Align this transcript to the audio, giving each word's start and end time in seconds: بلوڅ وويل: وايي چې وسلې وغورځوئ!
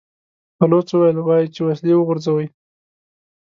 بلوڅ 0.57 0.87
وويل: 0.95 1.17
وايي 1.21 1.47
چې 1.55 1.59
وسلې 1.67 1.93
وغورځوئ! 1.95 2.47